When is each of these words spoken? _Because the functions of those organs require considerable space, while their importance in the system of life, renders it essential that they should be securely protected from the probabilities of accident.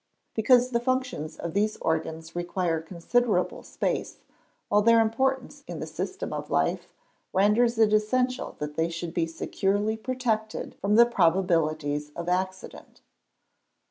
_Because 0.33 0.71
the 0.71 0.79
functions 0.79 1.35
of 1.37 1.53
those 1.53 1.77
organs 1.77 2.35
require 2.35 2.81
considerable 2.81 3.61
space, 3.61 4.17
while 4.67 4.81
their 4.81 4.99
importance 4.99 5.63
in 5.67 5.79
the 5.79 5.85
system 5.85 6.33
of 6.33 6.49
life, 6.49 6.91
renders 7.33 7.77
it 7.77 7.93
essential 7.93 8.55
that 8.57 8.73
they 8.75 8.89
should 8.89 9.13
be 9.13 9.27
securely 9.27 9.95
protected 9.95 10.73
from 10.81 10.95
the 10.95 11.05
probabilities 11.05 12.09
of 12.15 12.27
accident. 12.27 13.01